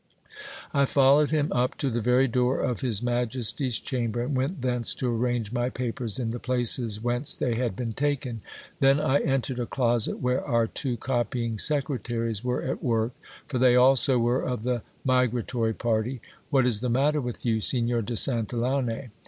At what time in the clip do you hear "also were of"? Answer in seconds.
13.75-14.63